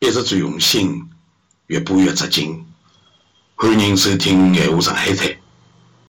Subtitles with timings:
[0.00, 1.08] 一直最用心，
[1.68, 2.62] 越播越扎劲。
[3.54, 5.16] 欢迎收听《闲话上海滩》。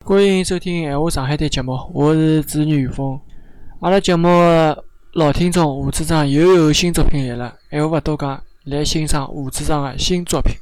[0.05, 3.17] 欢迎收听《闲话上海滩》节目，我是主持人雨峰。
[3.81, 4.29] 阿拉节目
[5.13, 10.57] 老听众吴组长又有新作品来了，闲话勿多讲，来欣赏吴组长的新作品。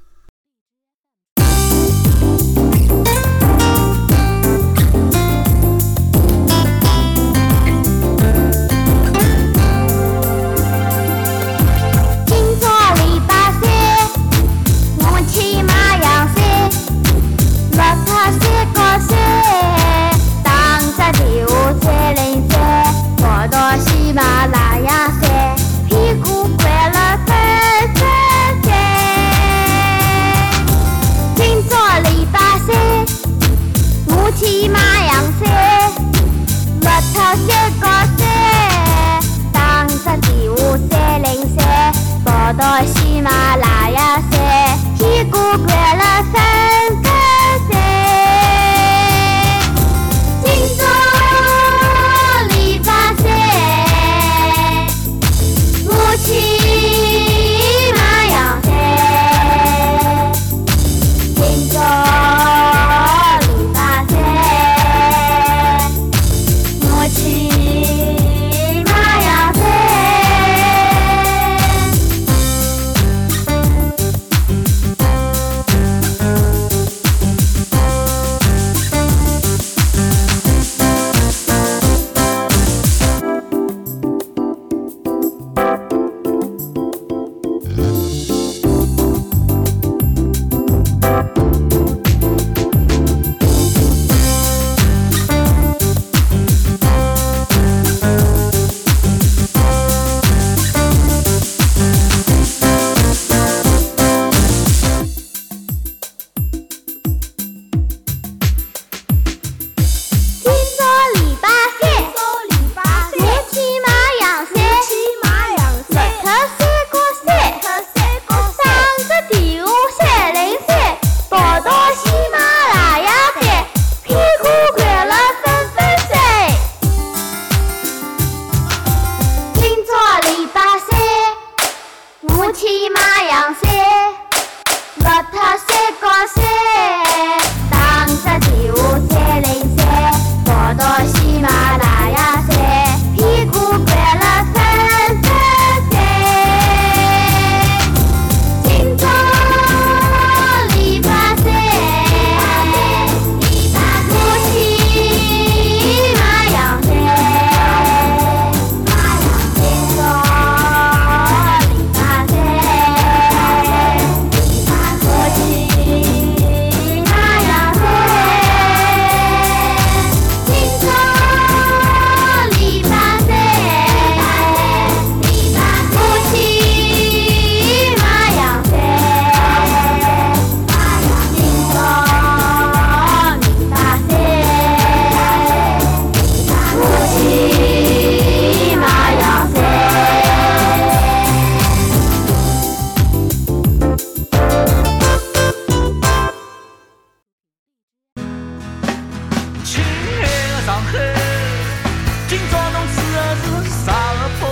[202.28, 203.18] 今朝侬吹的
[203.64, 204.42] 是啥个风？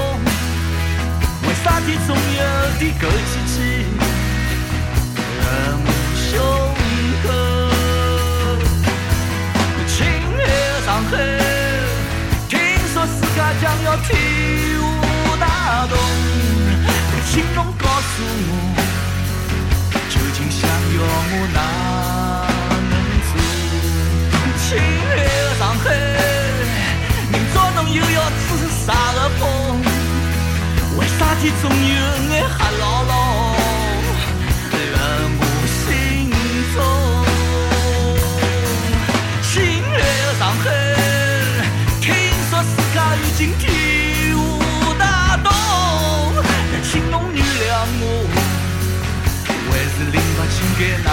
[1.43, 2.19] 为啥体总有
[2.79, 3.55] 点狗气气？
[31.87, 33.13] 眼黑牢牢
[34.73, 34.75] 在
[35.39, 35.83] 我心
[36.75, 36.77] 中。
[39.43, 39.53] 亲
[39.93, 40.67] 爱的上海，
[42.01, 42.05] 听
[42.51, 43.63] 说世界已经天
[44.35, 44.37] 下
[44.99, 45.03] 大
[45.45, 45.47] 同，
[46.83, 47.71] 请侬原谅
[48.01, 48.03] 我，
[49.47, 51.09] 还是零八情感哪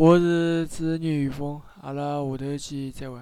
[0.00, 3.18] 我是织女风，阿拉下头去再会。